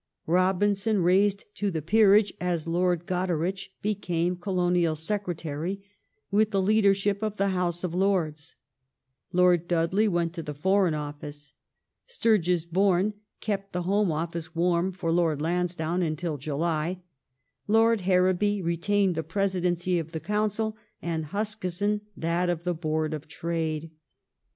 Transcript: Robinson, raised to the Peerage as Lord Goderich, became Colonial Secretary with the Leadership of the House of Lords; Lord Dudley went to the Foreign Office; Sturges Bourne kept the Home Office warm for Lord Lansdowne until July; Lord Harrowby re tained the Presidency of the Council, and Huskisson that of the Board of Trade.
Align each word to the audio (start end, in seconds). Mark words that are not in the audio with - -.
Robinson, 0.25 1.03
raised 1.03 1.45
to 1.53 1.69
the 1.69 1.83
Peerage 1.83 2.33
as 2.41 2.67
Lord 2.67 3.05
Goderich, 3.05 3.71
became 3.83 4.35
Colonial 4.35 4.95
Secretary 4.95 5.79
with 6.31 6.49
the 6.49 6.59
Leadership 6.59 7.21
of 7.21 7.35
the 7.37 7.49
House 7.49 7.83
of 7.83 7.93
Lords; 7.93 8.55
Lord 9.31 9.67
Dudley 9.67 10.07
went 10.07 10.33
to 10.33 10.41
the 10.41 10.55
Foreign 10.55 10.95
Office; 10.95 11.53
Sturges 12.07 12.65
Bourne 12.65 13.13
kept 13.41 13.73
the 13.73 13.83
Home 13.83 14.11
Office 14.11 14.55
warm 14.55 14.91
for 14.91 15.11
Lord 15.11 15.39
Lansdowne 15.39 16.01
until 16.01 16.37
July; 16.39 17.03
Lord 17.67 18.01
Harrowby 18.01 18.59
re 18.59 18.77
tained 18.77 19.13
the 19.13 19.21
Presidency 19.21 19.99
of 19.99 20.13
the 20.13 20.19
Council, 20.19 20.75
and 20.99 21.25
Huskisson 21.25 22.01
that 22.17 22.49
of 22.49 22.63
the 22.63 22.73
Board 22.73 23.13
of 23.13 23.27
Trade. 23.27 23.91